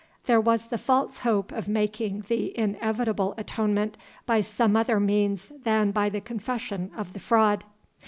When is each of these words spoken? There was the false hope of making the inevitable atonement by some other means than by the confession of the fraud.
There 0.25 0.41
was 0.41 0.69
the 0.69 0.79
false 0.79 1.19
hope 1.19 1.51
of 1.51 1.67
making 1.67 2.21
the 2.27 2.57
inevitable 2.57 3.35
atonement 3.37 3.97
by 4.25 4.41
some 4.41 4.75
other 4.75 4.99
means 4.99 5.51
than 5.63 5.91
by 5.91 6.09
the 6.09 6.19
confession 6.21 6.89
of 6.97 7.13
the 7.13 7.19
fraud. 7.19 7.65